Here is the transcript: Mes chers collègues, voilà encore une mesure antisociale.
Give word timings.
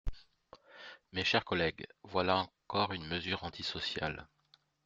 Mes 1.13 1.23
chers 1.23 1.45
collègues, 1.45 1.85
voilà 2.01 2.49
encore 2.71 2.91
une 2.91 3.05
mesure 3.07 3.43
antisociale. 3.43 4.27